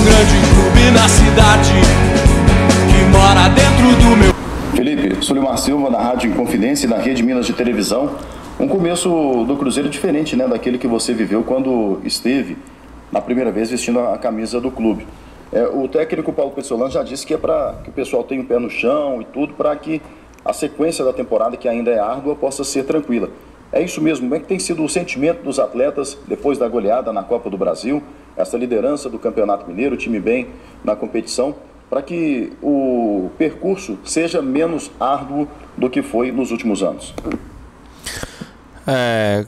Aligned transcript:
um 0.00 0.04
grande 0.04 0.34
clube 0.54 0.90
na 0.92 1.08
cidade 1.08 1.72
que 2.88 3.04
mora 3.10 3.48
dentro 3.50 3.96
do 4.02 4.16
meu. 4.16 4.32
Felipe, 4.74 5.22
Sulimar 5.22 5.58
Silva 5.58 5.90
na 5.90 5.98
Rádio 5.98 6.30
Inconfidência 6.30 6.86
e 6.86 6.88
na 6.88 6.96
Rede 6.96 7.22
Minas 7.22 7.44
de 7.44 7.52
Televisão. 7.52 8.10
Um 8.58 8.66
começo 8.66 9.10
do 9.44 9.56
Cruzeiro 9.56 9.90
diferente, 9.90 10.34
né, 10.36 10.48
daquele 10.48 10.78
que 10.78 10.86
você 10.86 11.12
viveu 11.12 11.42
quando 11.42 12.00
esteve 12.02 12.56
na 13.12 13.20
primeira 13.20 13.52
vez 13.52 13.70
vestindo 13.70 14.00
a 14.00 14.16
camisa 14.16 14.58
do 14.58 14.70
clube. 14.70 15.06
É, 15.52 15.64
o 15.64 15.86
técnico 15.86 16.32
Paulo 16.32 16.52
Pessolano 16.52 16.90
já 16.90 17.02
disse 17.02 17.26
que 17.26 17.34
é 17.34 17.38
para 17.38 17.74
que 17.84 17.90
o 17.90 17.92
pessoal 17.92 18.24
tenha 18.24 18.40
o 18.40 18.44
pé 18.44 18.58
no 18.58 18.70
chão 18.70 19.20
e 19.20 19.24
tudo 19.26 19.52
para 19.52 19.74
que 19.76 20.00
a 20.42 20.54
sequência 20.54 21.04
da 21.04 21.12
temporada, 21.12 21.58
que 21.58 21.68
ainda 21.68 21.90
é 21.90 21.98
árdua, 21.98 22.34
possa 22.34 22.64
ser 22.64 22.84
tranquila. 22.84 23.28
É 23.72 23.82
isso 23.82 24.00
mesmo, 24.00 24.24
como 24.24 24.34
é 24.34 24.40
que 24.40 24.46
tem 24.46 24.58
sido 24.58 24.82
o 24.82 24.88
sentimento 24.88 25.42
dos 25.42 25.58
atletas 25.58 26.16
depois 26.26 26.56
da 26.56 26.66
goleada 26.66 27.12
na 27.12 27.22
Copa 27.22 27.50
do 27.50 27.58
Brasil, 27.58 28.02
essa 28.40 28.56
liderança 28.56 29.08
do 29.08 29.18
Campeonato 29.18 29.66
Mineiro, 29.66 29.94
o 29.94 29.98
time 29.98 30.18
bem 30.18 30.48
na 30.84 30.96
competição, 30.96 31.54
para 31.88 32.02
que 32.02 32.52
o 32.62 33.30
percurso 33.36 33.98
seja 34.04 34.40
menos 34.40 34.90
árduo 35.00 35.48
do 35.76 35.90
que 35.90 36.02
foi 36.02 36.30
nos 36.30 36.50
últimos 36.50 36.82
anos? 36.82 37.12
É, 38.86 39.44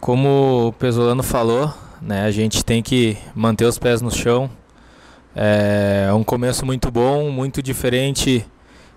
como 0.00 0.68
o 0.68 0.72
Pesolano 0.72 1.22
falou, 1.22 1.72
né, 2.02 2.24
a 2.24 2.30
gente 2.30 2.64
tem 2.64 2.82
que 2.82 3.16
manter 3.34 3.64
os 3.64 3.78
pés 3.78 4.02
no 4.02 4.10
chão. 4.10 4.50
É 5.34 6.10
um 6.12 6.24
começo 6.24 6.66
muito 6.66 6.90
bom, 6.90 7.30
muito 7.30 7.62
diferente 7.62 8.44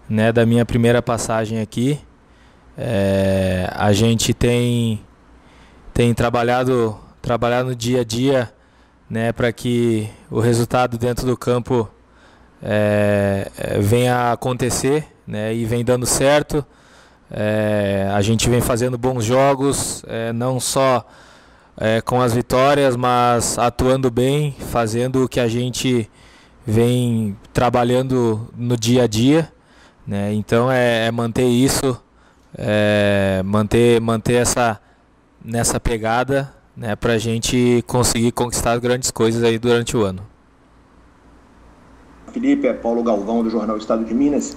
né, 0.09 0.31
da 0.31 0.45
minha 0.45 0.65
primeira 0.65 1.01
passagem 1.01 1.59
aqui. 1.59 1.99
É, 2.77 3.69
a 3.75 3.91
gente 3.91 4.33
tem, 4.33 5.01
tem 5.93 6.13
trabalhado, 6.13 6.97
trabalhado 7.21 7.69
no 7.69 7.75
dia 7.75 8.01
a 8.01 8.03
dia 8.03 8.51
né, 9.09 9.31
para 9.31 9.51
que 9.51 10.09
o 10.29 10.39
resultado 10.39 10.97
dentro 10.97 11.25
do 11.25 11.35
campo 11.35 11.89
é, 12.61 13.49
é, 13.57 13.79
venha 13.79 14.15
a 14.15 14.31
acontecer 14.33 15.07
né, 15.25 15.53
e 15.53 15.65
vem 15.65 15.83
dando 15.83 16.05
certo. 16.05 16.65
É, 17.31 18.09
a 18.13 18.21
gente 18.21 18.49
vem 18.49 18.61
fazendo 18.61 18.97
bons 18.97 19.23
jogos, 19.25 20.03
é, 20.07 20.31
não 20.33 20.59
só 20.59 21.05
é, 21.77 22.01
com 22.01 22.21
as 22.21 22.33
vitórias, 22.33 22.95
mas 22.95 23.57
atuando 23.57 24.11
bem, 24.11 24.55
fazendo 24.71 25.23
o 25.23 25.29
que 25.29 25.39
a 25.39 25.47
gente 25.47 26.09
vem 26.65 27.35
trabalhando 27.51 28.47
no 28.55 28.77
dia 28.77 29.03
a 29.03 29.07
dia. 29.07 29.51
Né? 30.05 30.33
Então 30.33 30.71
é, 30.71 31.07
é 31.07 31.11
manter 31.11 31.47
isso, 31.47 31.99
manter, 33.45 34.01
manter 34.01 34.33
essa 34.33 34.79
nessa 35.45 35.79
pegada 35.79 36.51
né, 36.79 36.95
para 36.95 37.13
a 37.13 37.17
gente 37.17 37.83
conseguir 37.85 38.31
conquistar 38.31 38.79
grandes 38.79 39.11
coisas 39.11 39.43
aí 39.43 39.59
durante 39.59 39.97
o 39.97 40.03
ano. 40.03 40.21
Felipe, 42.31 42.67
é 42.67 42.73
Paulo 42.73 43.03
Galvão 43.03 43.43
do 43.43 43.49
Jornal 43.49 43.77
Estado 43.77 44.05
de 44.05 44.13
Minas. 44.13 44.55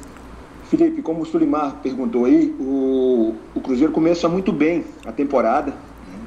Felipe, 0.71 1.03
como 1.03 1.23
o 1.23 1.27
Sulimar 1.27 1.77
perguntou 1.83 2.25
aí, 2.25 2.55
o, 2.61 3.35
o 3.55 3.61
Cruzeiro 3.61 3.93
começa 3.93 4.29
muito 4.29 4.53
bem 4.53 4.85
a 5.05 5.11
temporada, 5.11 5.73
né? 5.73 6.19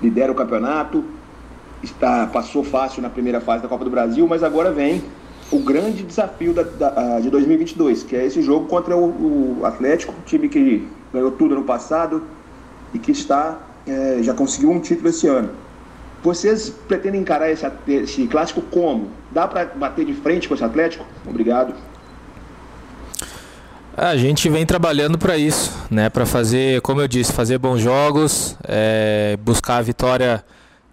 lidera 0.00 0.30
o 0.30 0.34
campeonato, 0.36 1.04
está 1.82 2.26
passou 2.28 2.62
fácil 2.62 3.02
na 3.02 3.10
primeira 3.10 3.40
fase 3.40 3.62
da 3.62 3.68
Copa 3.68 3.84
do 3.84 3.90
Brasil, 3.90 4.26
mas 4.28 4.42
agora 4.44 4.70
vem 4.70 5.02
o 5.50 5.58
grande 5.58 6.04
desafio 6.04 6.54
da, 6.54 6.62
da, 6.62 7.20
de 7.20 7.28
2022, 7.28 8.04
que 8.04 8.14
é 8.14 8.24
esse 8.24 8.40
jogo 8.40 8.66
contra 8.66 8.96
o, 8.96 9.60
o 9.60 9.66
Atlético, 9.66 10.14
time 10.24 10.48
que 10.48 10.86
ganhou 11.12 11.32
tudo 11.32 11.56
no 11.56 11.64
passado 11.64 12.22
e 12.94 12.98
que 12.98 13.10
está 13.10 13.58
é, 13.86 14.18
já 14.22 14.34
conseguiu 14.34 14.70
um 14.70 14.80
título 14.80 15.08
esse 15.08 15.26
ano. 15.26 15.50
Vocês 16.22 16.70
pretendem 16.88 17.20
encarar 17.20 17.50
esse, 17.50 17.66
esse 17.88 18.26
clássico 18.26 18.62
como? 18.62 19.10
Dá 19.30 19.46
para 19.46 19.66
bater 19.66 20.06
de 20.06 20.14
frente 20.14 20.48
com 20.48 20.54
esse 20.54 20.64
Atlético? 20.64 21.04
Obrigado. 21.26 21.74
A 23.96 24.16
gente 24.16 24.48
vem 24.48 24.66
trabalhando 24.66 25.18
para 25.18 25.36
isso, 25.36 25.72
né? 25.90 26.08
Para 26.08 26.26
fazer, 26.26 26.80
como 26.80 27.00
eu 27.00 27.06
disse, 27.06 27.32
fazer 27.32 27.58
bons 27.58 27.80
jogos, 27.80 28.56
é, 28.66 29.38
buscar 29.40 29.76
a 29.76 29.82
vitória 29.82 30.44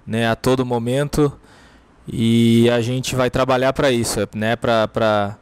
né, 0.05 0.27
a 0.29 0.35
todo 0.35 0.65
momento. 0.65 1.31
E 2.07 2.69
a 2.69 2.81
gente 2.81 3.15
vai 3.15 3.29
trabalhar 3.29 3.73
para 3.73 3.91
isso, 3.91 4.19
né? 4.35 4.55
para 4.55 5.37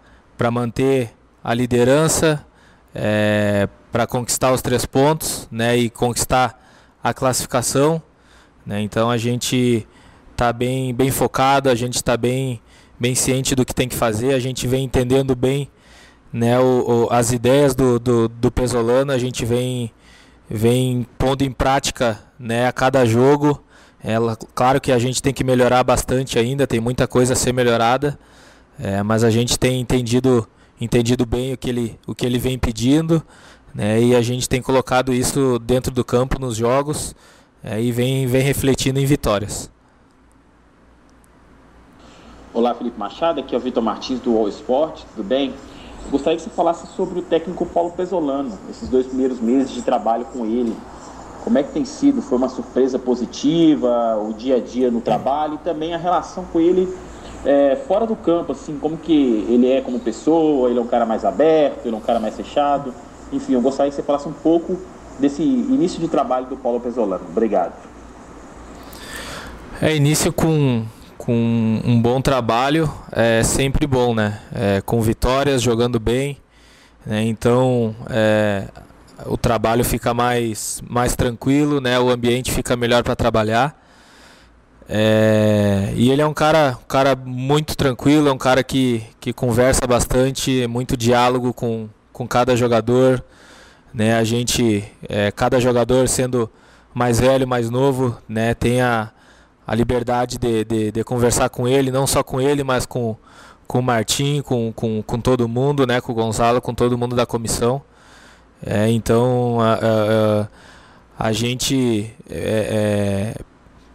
manter 0.51 1.11
a 1.43 1.53
liderança, 1.53 2.45
é, 2.93 3.67
para 3.91 4.05
conquistar 4.05 4.51
os 4.51 4.61
três 4.61 4.85
pontos 4.85 5.47
né? 5.51 5.77
e 5.77 5.89
conquistar 5.89 6.68
a 7.03 7.13
classificação. 7.13 8.01
Né? 8.65 8.81
Então 8.81 9.09
a 9.09 9.17
gente 9.17 9.87
está 10.31 10.53
bem, 10.53 10.93
bem 10.93 11.11
focado, 11.11 11.69
a 11.69 11.75
gente 11.75 11.95
está 11.95 12.15
bem, 12.15 12.61
bem 12.99 13.15
ciente 13.15 13.55
do 13.55 13.65
que 13.65 13.73
tem 13.73 13.87
que 13.87 13.95
fazer, 13.95 14.33
a 14.33 14.39
gente 14.39 14.67
vem 14.67 14.85
entendendo 14.85 15.35
bem 15.35 15.69
né, 16.31 16.59
o, 16.59 17.07
o, 17.07 17.13
as 17.13 17.31
ideias 17.31 17.75
do, 17.75 17.99
do, 17.99 18.27
do 18.27 18.51
Pesolano, 18.51 19.11
a 19.11 19.17
gente 19.17 19.43
vem, 19.45 19.91
vem 20.49 21.05
pondo 21.17 21.43
em 21.43 21.51
prática 21.51 22.19
né, 22.37 22.67
a 22.67 22.71
cada 22.71 23.05
jogo. 23.05 23.63
Ela, 24.01 24.37
claro 24.55 24.79
que 24.79 24.91
a 24.91 24.99
gente 24.99 25.21
tem 25.21 25.33
que 25.33 25.43
melhorar 25.43 25.83
bastante 25.83 26.39
ainda, 26.39 26.65
tem 26.65 26.79
muita 26.79 27.07
coisa 27.07 27.33
a 27.33 27.35
ser 27.35 27.51
melhorada, 27.51 28.17
é, 28.79 29.03
mas 29.03 29.23
a 29.23 29.29
gente 29.29 29.59
tem 29.59 29.81
entendido, 29.81 30.47
entendido 30.79 31.25
bem 31.25 31.53
o 31.53 31.57
que 31.57 31.69
ele, 31.69 31.99
o 32.07 32.15
que 32.15 32.25
ele 32.25 32.39
vem 32.39 32.57
pedindo, 32.57 33.21
né, 33.73 34.01
e 34.01 34.15
a 34.15 34.21
gente 34.21 34.47
tem 34.47 34.61
colocado 34.61 35.13
isso 35.13 35.59
dentro 35.59 35.91
do 35.91 36.03
campo 36.03 36.39
nos 36.39 36.55
jogos 36.55 37.15
é, 37.63 37.81
e 37.81 37.91
vem, 37.91 38.25
vem 38.27 38.41
refletindo 38.41 38.99
em 38.99 39.05
vitórias. 39.05 39.69
Olá, 42.53 42.73
Felipe 42.73 42.97
Machado, 42.97 43.39
aqui 43.39 43.53
é 43.53 43.57
o 43.57 43.61
Vitor 43.61 43.83
Martins 43.83 44.19
do 44.19 44.35
All 44.37 44.49
Sport, 44.49 45.03
tudo 45.15 45.23
bem? 45.23 45.53
Gostaria 46.09 46.37
que 46.37 46.43
você 46.43 46.49
falasse 46.49 46.87
sobre 46.95 47.19
o 47.19 47.21
técnico 47.21 47.65
Paulo 47.65 47.91
Pesolano, 47.91 48.57
esses 48.69 48.89
dois 48.89 49.05
primeiros 49.05 49.39
meses 49.39 49.71
de 49.71 49.81
trabalho 49.81 50.25
com 50.25 50.45
ele. 50.45 50.75
Como 51.43 51.57
é 51.57 51.63
que 51.63 51.71
tem 51.71 51.85
sido? 51.85 52.21
Foi 52.21 52.37
uma 52.37 52.49
surpresa 52.49 52.97
positiva, 52.97 54.17
o 54.17 54.33
dia 54.33 54.55
a 54.55 54.59
dia 54.59 54.89
no 54.89 54.99
trabalho 54.99 55.55
e 55.55 55.57
também 55.59 55.93
a 55.93 55.97
relação 55.97 56.43
com 56.45 56.59
ele 56.59 56.91
é, 57.45 57.75
fora 57.87 58.05
do 58.05 58.15
campo, 58.15 58.51
assim, 58.51 58.77
como 58.77 58.97
que 58.97 59.45
ele 59.49 59.71
é 59.71 59.81
como 59.81 59.99
pessoa, 59.99 60.69
ele 60.69 60.79
é 60.79 60.81
um 60.81 60.87
cara 60.87 61.05
mais 61.05 61.23
aberto, 61.23 61.85
ele 61.85 61.95
é 61.95 61.97
um 61.97 62.01
cara 62.01 62.19
mais 62.19 62.35
fechado. 62.35 62.93
Enfim, 63.31 63.53
eu 63.53 63.61
gostaria 63.61 63.89
que 63.89 63.95
você 63.95 64.03
falasse 64.03 64.27
um 64.27 64.33
pouco 64.33 64.79
desse 65.19 65.43
início 65.43 65.99
de 65.99 66.07
trabalho 66.07 66.47
do 66.47 66.57
Paulo 66.57 66.79
Pesolano. 66.79 67.25
Obrigado. 67.29 67.73
É, 69.81 69.95
início 69.95 70.33
com, 70.33 70.85
com 71.17 71.81
um 71.85 72.01
bom 72.01 72.21
trabalho 72.21 72.91
é 73.11 73.43
sempre 73.43 73.85
bom, 73.85 74.13
né? 74.13 74.41
É, 74.53 74.81
com 74.81 75.01
vitórias, 75.01 75.61
jogando 75.61 75.99
bem. 75.99 76.37
Né? 77.05 77.23
Então, 77.23 77.95
é, 78.09 78.67
o 79.25 79.37
trabalho 79.37 79.83
fica 79.85 80.13
mais, 80.13 80.81
mais 80.87 81.15
tranquilo, 81.15 81.79
né? 81.79 81.99
O 81.99 82.09
ambiente 82.09 82.51
fica 82.51 82.75
melhor 82.75 83.03
para 83.03 83.15
trabalhar. 83.15 83.79
É, 84.87 85.93
e 85.95 86.09
ele 86.09 86.21
é 86.21 86.25
um 86.25 86.33
cara, 86.33 86.77
um 86.81 86.87
cara 86.87 87.15
muito 87.15 87.77
tranquilo, 87.77 88.27
é 88.27 88.31
um 88.31 88.37
cara 88.37 88.63
que, 88.63 89.03
que 89.19 89.31
conversa 89.31 89.85
bastante, 89.85 90.65
muito 90.65 90.97
diálogo 90.97 91.53
com, 91.53 91.87
com 92.19 92.27
cada 92.27 92.53
jogador. 92.53 93.23
Né? 93.93 94.13
A 94.13 94.25
gente, 94.25 94.83
é, 95.07 95.31
cada 95.31 95.57
jogador 95.57 96.05
sendo 96.09 96.49
mais 96.93 97.17
velho, 97.17 97.47
mais 97.47 97.69
novo, 97.69 98.17
né? 98.27 98.53
tem 98.53 98.81
a, 98.81 99.09
a 99.65 99.73
liberdade 99.73 100.37
de, 100.37 100.65
de, 100.65 100.91
de, 100.91 101.03
conversar 101.05 101.47
com 101.47 101.65
ele, 101.65 101.91
não 101.91 102.05
só 102.05 102.21
com 102.21 102.41
ele, 102.41 102.61
mas 102.61 102.85
com, 102.85 103.15
com 103.65 103.79
o 103.79 103.81
Martim, 103.81 104.41
com, 104.41 104.73
com, 104.73 105.01
com 105.01 105.21
todo 105.21 105.47
mundo, 105.47 105.87
né? 105.87 106.01
com 106.01 106.11
o 106.11 106.15
Gonzalo, 106.15 106.59
com 106.59 106.73
todo 106.73 106.97
mundo 106.97 107.15
da 107.15 107.25
comissão. 107.25 107.81
É, 108.61 108.89
então 108.89 109.61
a, 109.61 109.79
a, 111.17 111.27
a 111.29 111.31
gente 111.31 112.13
é, 112.29 113.33
é 113.37 113.41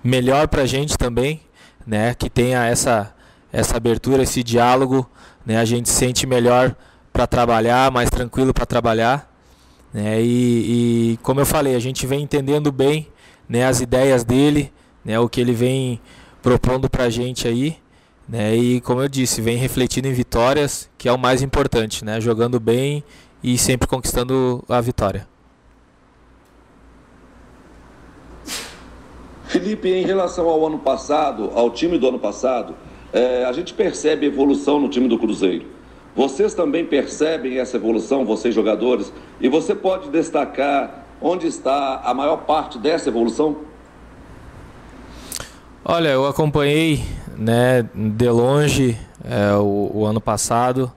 melhor 0.02 0.48
para 0.48 0.62
a 0.62 0.66
gente 0.66 0.96
também, 0.96 1.42
né, 1.86 2.14
que 2.14 2.30
tenha 2.30 2.64
essa 2.64 3.12
essa 3.52 3.76
abertura, 3.76 4.22
esse 4.22 4.42
diálogo, 4.42 5.08
né, 5.44 5.58
a 5.58 5.64
gente 5.66 5.90
se 5.90 5.94
sente 5.94 6.26
melhor 6.26 6.74
para 7.14 7.28
trabalhar, 7.28 7.92
mais 7.92 8.10
tranquilo 8.10 8.52
para 8.52 8.66
trabalhar, 8.66 9.32
né, 9.92 10.20
e, 10.20 11.12
e, 11.12 11.16
como 11.22 11.38
eu 11.38 11.46
falei, 11.46 11.76
a 11.76 11.78
gente 11.78 12.08
vem 12.08 12.22
entendendo 12.22 12.72
bem, 12.72 13.06
né, 13.48 13.64
as 13.64 13.80
ideias 13.80 14.24
dele, 14.24 14.72
né, 15.04 15.16
o 15.20 15.28
que 15.28 15.40
ele 15.40 15.52
vem 15.52 16.00
propondo 16.42 16.90
para 16.90 17.04
a 17.04 17.10
gente 17.10 17.46
aí, 17.46 17.76
né, 18.28 18.56
e 18.56 18.80
como 18.80 19.00
eu 19.00 19.08
disse, 19.08 19.40
vem 19.40 19.56
refletindo 19.56 20.08
em 20.08 20.12
vitórias, 20.12 20.90
que 20.98 21.08
é 21.08 21.12
o 21.12 21.16
mais 21.16 21.40
importante, 21.40 22.04
né, 22.04 22.20
jogando 22.20 22.58
bem 22.58 23.04
e 23.44 23.56
sempre 23.56 23.86
conquistando 23.86 24.64
a 24.68 24.80
vitória. 24.80 25.28
Felipe, 29.44 29.88
em 29.88 30.04
relação 30.04 30.48
ao 30.48 30.66
ano 30.66 30.80
passado, 30.80 31.52
ao 31.54 31.70
time 31.70 31.96
do 31.96 32.08
ano 32.08 32.18
passado, 32.18 32.74
é, 33.12 33.44
a 33.44 33.52
gente 33.52 33.72
percebe 33.72 34.26
evolução 34.26 34.80
no 34.80 34.88
time 34.88 35.06
do 35.06 35.16
Cruzeiro. 35.16 35.83
Vocês 36.14 36.54
também 36.54 36.84
percebem 36.84 37.58
essa 37.58 37.76
evolução, 37.76 38.24
vocês 38.24 38.54
jogadores, 38.54 39.12
e 39.40 39.48
você 39.48 39.74
pode 39.74 40.10
destacar 40.10 41.04
onde 41.20 41.46
está 41.48 42.02
a 42.04 42.14
maior 42.14 42.38
parte 42.38 42.78
dessa 42.78 43.08
evolução? 43.08 43.56
Olha, 45.84 46.08
eu 46.08 46.26
acompanhei 46.26 47.04
né, 47.36 47.88
de 47.94 48.28
longe 48.28 48.96
é, 49.24 49.54
o, 49.56 49.90
o, 49.92 50.06
ano 50.06 50.20
passado. 50.20 50.90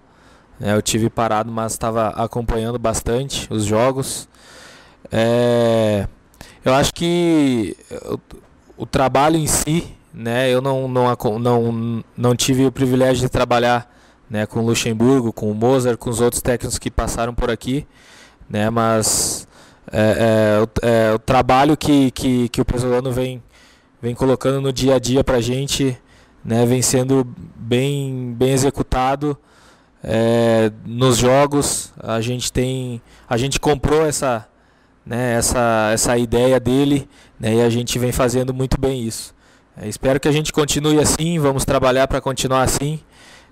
É, 0.62 0.74
eu 0.74 0.82
tive 0.82 1.10
parado, 1.10 1.52
mas 1.52 1.74
estava 1.74 2.10
acompanhando 2.10 2.78
bastante 2.78 3.52
os 3.52 3.66
jogos. 3.66 4.30
É, 5.12 6.08
eu 6.64 6.74
acho 6.74 6.94
que 6.94 7.76
o, 8.06 8.20
o, 8.84 8.86
trabalho 8.86 9.36
em 9.36 9.48
si, 9.48 9.84
né, 10.14 10.50
eu 10.50 10.62
não, 10.62 10.88
não, 10.88 11.18
não, 11.40 12.04
não 12.16 12.36
tive 12.36 12.66
o 12.66 12.72
privilégio 12.72 13.24
de 13.24 13.30
trabalhar 13.30 13.97
né, 14.30 14.46
com 14.46 14.60
o 14.60 14.66
Luxemburgo, 14.66 15.32
com 15.32 15.52
o 15.52 15.56
Mozart, 15.56 15.98
com 15.98 16.10
os 16.10 16.22
outros 16.22 16.42
técnicos 16.42 16.78
que 16.78 16.92
passaram 16.92 17.34
por 17.34 17.50
aqui, 17.50 17.88
né, 18.50 18.70
mas 18.70 19.48
é, 19.92 20.66
é, 20.82 21.10
é, 21.10 21.14
o 21.14 21.20
trabalho 21.20 21.78
que, 21.78 22.12
que, 22.12 22.50
que 22.50 22.62
o 22.62 22.66
Pesolano 22.66 23.12
vem, 23.12 23.42
vem 24.02 24.14
colocando 24.14 24.60
no 24.60 24.74
dia 24.74 24.96
a 24.96 25.00
dia 25.00 25.24
para 25.24 25.38
a 25.38 25.42
gente 25.42 25.98
né, 26.48 26.66
vem 26.66 26.82
sendo 26.82 27.28
bem, 27.56 28.34
bem 28.34 28.52
executado 28.52 29.38
é, 30.02 30.72
nos 30.86 31.18
jogos. 31.18 31.92
A 32.00 32.22
gente 32.22 32.52
tem, 32.52 33.02
a 33.30 33.36
gente 33.36 33.60
comprou 33.60 34.06
essa, 34.06 34.48
né, 35.06 35.34
essa, 35.34 35.90
essa 35.92 36.18
ideia 36.18 36.58
dele 36.58 37.08
né, 37.38 37.56
e 37.56 37.62
a 37.62 37.70
gente 37.70 38.00
vem 38.00 38.14
fazendo 38.14 38.54
muito 38.54 38.80
bem 38.80 39.02
isso. 39.04 39.36
É, 39.76 39.90
espero 39.90 40.20
que 40.20 40.28
a 40.28 40.32
gente 40.32 40.54
continue 40.54 41.00
assim, 41.00 41.38
vamos 41.38 41.66
trabalhar 41.66 42.08
para 42.08 42.22
continuar 42.22 42.64
assim, 42.64 43.00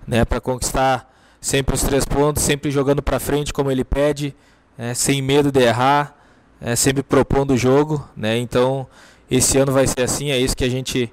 né, 0.06 0.24
para 0.24 0.40
conquistar 0.40 1.12
sempre 1.40 1.74
os 1.74 1.82
três 1.82 2.04
pontos, 2.04 2.42
sempre 2.42 2.70
jogando 2.70 3.02
para 3.02 3.18
frente 3.18 3.52
como 3.52 3.70
ele 3.70 3.84
pede, 3.84 4.34
é, 4.78 4.94
sem 4.94 5.22
medo 5.22 5.50
de 5.50 5.60
errar, 5.60 6.16
é, 6.60 6.74
sempre 6.74 7.02
propondo 7.02 7.52
o 7.52 7.56
jogo, 7.56 8.06
né? 8.16 8.36
Então 8.38 8.86
esse 9.30 9.58
ano 9.58 9.72
vai 9.72 9.86
ser 9.86 10.02
assim, 10.02 10.30
é 10.30 10.38
isso 10.38 10.56
que 10.56 10.64
a 10.64 10.68
gente 10.68 11.12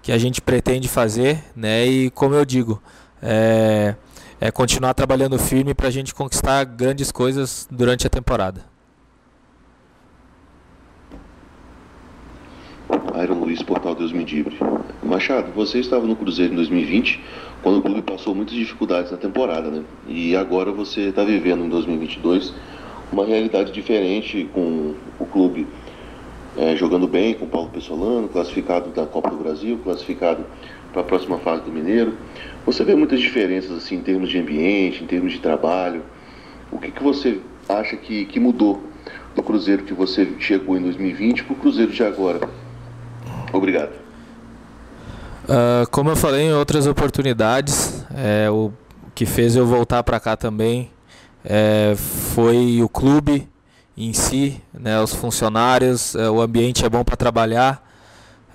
que 0.00 0.12
a 0.12 0.18
gente 0.18 0.40
pretende 0.40 0.88
fazer, 0.88 1.44
né? 1.54 1.84
E 1.86 2.10
como 2.10 2.34
eu 2.34 2.44
digo, 2.44 2.82
é, 3.22 3.94
é 4.40 4.50
continuar 4.50 4.94
trabalhando 4.94 5.38
firme 5.38 5.74
para 5.74 5.88
a 5.88 5.90
gente 5.90 6.14
conquistar 6.14 6.64
grandes 6.64 7.10
coisas 7.10 7.66
durante 7.70 8.06
a 8.06 8.10
temporada. 8.10 8.64
Luiz, 13.34 13.62
Portal 13.62 13.94
Deus 13.94 14.12
Me. 14.12 14.26
Machado, 15.02 15.52
você 15.54 15.78
estava 15.78 16.06
no 16.06 16.16
Cruzeiro 16.16 16.52
em 16.52 16.56
2020, 16.56 17.20
quando 17.62 17.78
o 17.78 17.82
clube 17.82 18.02
passou 18.02 18.34
muitas 18.34 18.54
dificuldades 18.54 19.10
na 19.10 19.16
temporada, 19.16 19.70
né? 19.70 19.82
E 20.06 20.36
agora 20.36 20.70
você 20.70 21.08
está 21.08 21.24
vivendo 21.24 21.64
em 21.64 21.68
2022 21.68 22.52
uma 23.10 23.24
realidade 23.24 23.72
diferente 23.72 24.48
com 24.52 24.94
o 25.18 25.26
clube 25.26 25.66
é, 26.56 26.74
jogando 26.76 27.06
bem 27.06 27.34
com 27.34 27.44
o 27.44 27.48
Paulo 27.48 27.70
Pessolano, 27.70 28.28
classificado 28.28 28.90
da 28.90 29.06
Copa 29.06 29.30
do 29.30 29.36
Brasil, 29.36 29.78
classificado 29.82 30.44
para 30.92 31.02
a 31.02 31.04
próxima 31.04 31.38
fase 31.38 31.62
do 31.62 31.70
Mineiro. 31.70 32.14
Você 32.66 32.84
vê 32.84 32.94
muitas 32.94 33.20
diferenças 33.20 33.70
assim 33.70 33.96
em 33.96 34.02
termos 34.02 34.28
de 34.28 34.38
ambiente, 34.38 35.02
em 35.04 35.06
termos 35.06 35.32
de 35.32 35.38
trabalho. 35.38 36.02
O 36.70 36.78
que, 36.78 36.90
que 36.90 37.02
você 37.02 37.40
acha 37.68 37.96
que, 37.96 38.24
que 38.26 38.40
mudou 38.40 38.82
do 39.34 39.42
Cruzeiro 39.42 39.84
que 39.84 39.94
você 39.94 40.28
chegou 40.40 40.76
em 40.76 40.82
2020 40.82 41.44
para 41.44 41.52
o 41.52 41.56
Cruzeiro 41.56 41.92
de 41.92 42.02
agora? 42.02 42.67
Obrigado. 43.52 43.92
Uh, 45.44 45.88
como 45.90 46.10
eu 46.10 46.16
falei 46.16 46.42
em 46.42 46.52
outras 46.52 46.86
oportunidades, 46.86 48.04
é, 48.14 48.50
o 48.50 48.70
que 49.14 49.24
fez 49.24 49.56
eu 49.56 49.66
voltar 49.66 50.02
para 50.02 50.20
cá 50.20 50.36
também 50.36 50.90
é, 51.44 51.94
foi 51.96 52.82
o 52.82 52.88
clube 52.88 53.48
em 53.96 54.12
si, 54.12 54.62
né, 54.72 55.00
os 55.00 55.14
funcionários, 55.14 56.14
é, 56.14 56.30
o 56.30 56.40
ambiente 56.40 56.84
é 56.84 56.88
bom 56.88 57.02
para 57.02 57.16
trabalhar, 57.16 57.82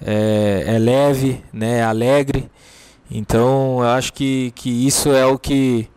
é, 0.01 0.63
é, 0.68 0.80
leve, 0.80 1.44
né, 1.51 1.80
é 1.80 1.84
alegre. 1.84 2.50
Então 3.12 3.80
eu 3.80 3.88
acho 3.89 4.13
que, 4.13 4.51
que 4.56 4.69
isso 4.69 5.12
é 5.12 5.25
o 5.25 5.38
que 5.38 5.89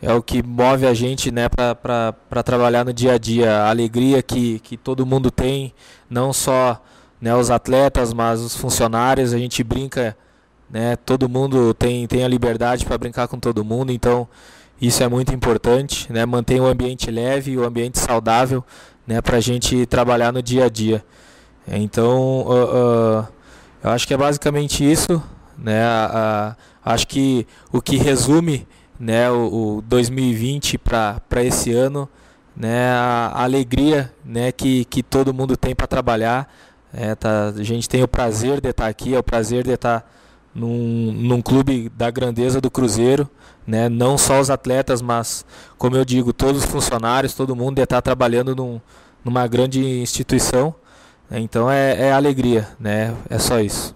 é 0.00 0.12
o 0.12 0.22
que 0.22 0.42
move 0.42 0.86
a 0.86 0.94
gente 0.94 1.30
né, 1.30 1.48
para 1.48 2.42
trabalhar 2.44 2.84
no 2.84 2.92
dia 2.92 3.14
a 3.14 3.18
dia. 3.18 3.52
A 3.58 3.70
alegria 3.70 4.22
que, 4.22 4.60
que 4.60 4.76
todo 4.76 5.04
mundo 5.04 5.30
tem, 5.30 5.74
não 6.08 6.32
só 6.32 6.80
né, 7.20 7.34
os 7.34 7.50
atletas, 7.50 8.12
mas 8.12 8.40
os 8.40 8.56
funcionários. 8.56 9.32
A 9.32 9.38
gente 9.38 9.62
brinca, 9.62 10.16
né, 10.70 10.96
todo 10.96 11.28
mundo 11.28 11.74
tem, 11.74 12.06
tem 12.06 12.24
a 12.24 12.28
liberdade 12.28 12.84
para 12.84 12.98
brincar 12.98 13.28
com 13.28 13.38
todo 13.38 13.64
mundo. 13.64 13.92
Então 13.92 14.28
isso 14.80 15.02
é 15.02 15.08
muito 15.08 15.34
importante, 15.34 16.12
né? 16.12 16.24
Manter 16.24 16.60
o 16.60 16.66
ambiente 16.66 17.10
leve, 17.10 17.56
o 17.56 17.64
ambiente 17.64 17.98
saudável, 17.98 18.64
né? 19.04 19.20
Para 19.20 19.38
a 19.38 19.40
gente 19.40 19.84
trabalhar 19.86 20.32
no 20.32 20.40
dia 20.40 20.66
a 20.66 20.68
dia. 20.68 21.04
Então, 21.66 22.42
uh, 22.42 23.22
uh, 23.22 23.28
eu 23.82 23.90
acho 23.90 24.06
que 24.06 24.14
é 24.14 24.16
basicamente 24.16 24.88
isso, 24.88 25.20
né? 25.58 25.82
Uh, 25.84 26.56
acho 26.84 27.08
que 27.08 27.44
o 27.72 27.82
que 27.82 27.96
resume, 27.96 28.68
né? 29.00 29.28
O, 29.30 29.78
o 29.78 29.82
2020 29.82 30.78
para 30.78 31.20
esse 31.42 31.72
ano, 31.72 32.08
né? 32.56 32.90
A, 32.92 33.42
alegria, 33.42 34.12
né? 34.24 34.52
Que, 34.52 34.84
que 34.84 35.02
todo 35.02 35.34
mundo 35.34 35.56
tem 35.56 35.74
para 35.74 35.88
trabalhar. 35.88 36.48
É, 36.92 37.14
tá, 37.14 37.48
a 37.48 37.62
gente 37.62 37.88
tem 37.88 38.02
o 38.02 38.08
prazer 38.08 38.60
de 38.60 38.70
estar 38.70 38.86
aqui, 38.86 39.14
é 39.14 39.18
o 39.18 39.22
prazer 39.22 39.64
de 39.64 39.72
estar 39.72 40.08
num, 40.54 41.12
num 41.12 41.42
clube 41.42 41.88
da 41.90 42.10
grandeza 42.10 42.60
do 42.60 42.70
Cruzeiro, 42.70 43.28
né? 43.66 43.88
não 43.88 44.16
só 44.16 44.40
os 44.40 44.50
atletas, 44.50 45.02
mas, 45.02 45.44
como 45.76 45.96
eu 45.96 46.04
digo, 46.04 46.32
todos 46.32 46.64
os 46.64 46.70
funcionários, 46.70 47.34
todo 47.34 47.54
mundo 47.54 47.78
está 47.80 48.00
trabalhando 48.00 48.56
num, 48.56 48.80
numa 49.24 49.46
grande 49.46 49.80
instituição. 50.00 50.74
Então 51.30 51.70
é, 51.70 52.08
é 52.08 52.12
alegria, 52.12 52.68
né? 52.80 53.14
é 53.28 53.38
só 53.38 53.60
isso. 53.60 53.94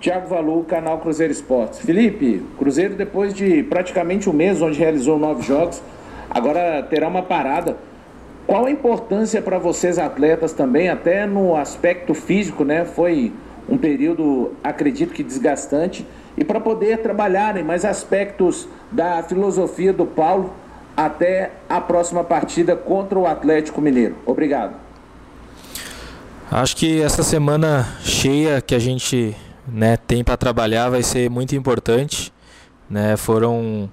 Tiago 0.00 0.28
Valu, 0.28 0.64
canal 0.64 0.98
Cruzeiro 0.98 1.32
Esportes. 1.32 1.78
Felipe, 1.78 2.44
Cruzeiro 2.58 2.94
depois 2.94 3.32
de 3.32 3.62
praticamente 3.62 4.28
um 4.28 4.32
mês 4.32 4.60
onde 4.60 4.78
realizou 4.78 5.18
nove 5.18 5.42
jogos, 5.42 5.80
agora 6.28 6.82
terá 6.82 7.08
uma 7.08 7.22
parada. 7.22 7.78
Qual 8.46 8.66
a 8.66 8.70
importância 8.70 9.40
para 9.40 9.58
vocês 9.58 9.98
atletas 9.98 10.52
também, 10.52 10.88
até 10.88 11.26
no 11.26 11.56
aspecto 11.56 12.12
físico, 12.12 12.64
né? 12.64 12.84
Foi 12.84 13.32
um 13.68 13.78
período, 13.78 14.52
acredito 14.62 15.14
que 15.14 15.22
desgastante, 15.22 16.06
e 16.36 16.44
para 16.44 16.60
poder 16.60 16.98
trabalhar 16.98 17.56
em 17.56 17.62
mais 17.62 17.84
aspectos 17.84 18.68
da 18.92 19.22
filosofia 19.22 19.92
do 19.92 20.04
Paulo 20.04 20.52
até 20.96 21.52
a 21.68 21.80
próxima 21.80 22.22
partida 22.22 22.76
contra 22.76 23.18
o 23.18 23.26
Atlético 23.26 23.80
Mineiro. 23.80 24.16
Obrigado. 24.26 24.74
Acho 26.50 26.76
que 26.76 27.00
essa 27.00 27.22
semana 27.22 27.96
cheia 28.02 28.60
que 28.60 28.74
a 28.74 28.78
gente 28.78 29.34
né, 29.66 29.96
tem 29.96 30.22
para 30.22 30.36
trabalhar 30.36 30.90
vai 30.90 31.02
ser 31.02 31.30
muito 31.30 31.56
importante. 31.56 32.32
Né? 32.88 33.16
Foram 33.16 33.90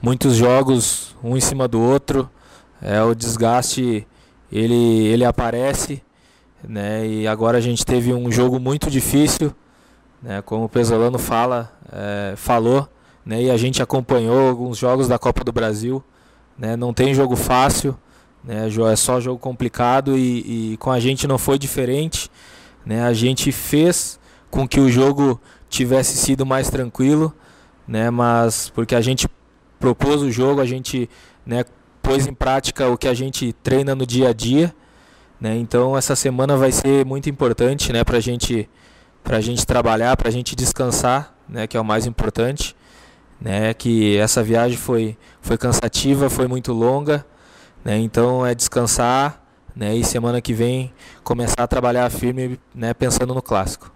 muitos 0.00 0.34
jogos, 0.34 1.16
um 1.22 1.36
em 1.36 1.40
cima 1.40 1.68
do 1.68 1.80
outro. 1.80 2.28
É, 2.82 3.02
o 3.02 3.14
desgaste 3.14 4.06
ele, 4.50 5.06
ele 5.06 5.24
aparece 5.24 6.02
né? 6.66 7.06
E 7.06 7.26
agora 7.26 7.58
a 7.58 7.60
gente 7.60 7.84
teve 7.84 8.12
um 8.12 8.30
jogo 8.30 8.58
muito 8.58 8.90
difícil, 8.90 9.52
né? 10.22 10.42
Como 10.42 10.64
o 10.64 10.68
Pesolano 10.68 11.18
fala, 11.18 11.72
é, 11.92 12.34
falou, 12.36 12.88
né? 13.24 13.42
E 13.42 13.50
a 13.50 13.56
gente 13.56 13.82
acompanhou 13.82 14.48
alguns 14.48 14.78
jogos 14.78 15.08
da 15.08 15.18
Copa 15.18 15.42
do 15.44 15.52
Brasil, 15.52 16.02
né? 16.56 16.76
Não 16.76 16.92
tem 16.94 17.14
jogo 17.14 17.36
fácil, 17.36 17.96
né? 18.44 18.68
É 18.90 18.96
só 18.96 19.20
jogo 19.20 19.38
complicado 19.38 20.16
e, 20.16 20.72
e 20.72 20.76
com 20.76 20.90
a 20.90 21.00
gente 21.00 21.26
não 21.26 21.38
foi 21.38 21.58
diferente, 21.58 22.30
né? 22.86 23.02
A 23.02 23.12
gente 23.12 23.50
fez 23.50 24.18
com 24.50 24.68
que 24.68 24.80
o 24.80 24.88
jogo 24.88 25.40
tivesse 25.68 26.16
sido 26.16 26.44
mais 26.46 26.70
tranquilo, 26.70 27.34
né? 27.88 28.10
Mas 28.10 28.68
porque 28.68 28.94
a 28.94 29.00
gente 29.00 29.26
propôs 29.80 30.22
o 30.22 30.30
jogo, 30.30 30.60
a 30.60 30.66
gente, 30.66 31.10
né? 31.44 31.64
Pôs 32.02 32.26
em 32.26 32.34
prática 32.34 32.88
o 32.88 32.98
que 32.98 33.08
a 33.08 33.14
gente 33.14 33.52
treina 33.52 33.94
no 33.94 34.04
dia 34.04 34.30
a 34.30 34.32
dia 34.32 34.74
né? 35.42 35.56
Então 35.56 35.98
essa 35.98 36.14
semana 36.14 36.56
vai 36.56 36.70
ser 36.70 37.04
muito 37.04 37.28
importante 37.28 37.92
né, 37.92 38.04
para 38.04 38.20
gente, 38.20 38.70
a 39.24 39.40
gente 39.40 39.66
trabalhar, 39.66 40.16
para 40.16 40.28
a 40.28 40.30
gente 40.30 40.54
descansar, 40.54 41.34
né, 41.48 41.66
que 41.66 41.76
é 41.76 41.80
o 41.80 41.84
mais 41.84 42.06
importante. 42.06 42.76
Né, 43.40 43.74
que 43.74 44.16
essa 44.18 44.40
viagem 44.40 44.78
foi, 44.78 45.18
foi 45.40 45.58
cansativa, 45.58 46.30
foi 46.30 46.46
muito 46.46 46.72
longa. 46.72 47.26
Né, 47.84 47.98
então 47.98 48.46
é 48.46 48.54
descansar 48.54 49.42
né, 49.74 49.96
e 49.96 50.04
semana 50.04 50.40
que 50.40 50.54
vem 50.54 50.92
começar 51.24 51.64
a 51.64 51.66
trabalhar 51.66 52.08
firme 52.08 52.60
né, 52.72 52.94
pensando 52.94 53.34
no 53.34 53.42
clássico. 53.42 53.91